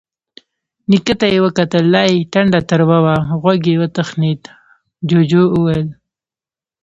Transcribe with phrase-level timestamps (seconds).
[0.89, 3.17] نيکه ته يې وکتل، لا يې ټنډه تروه وه.
[3.41, 4.41] غوږ يې وتخڼېد،
[5.09, 5.87] جُوجُو وويل: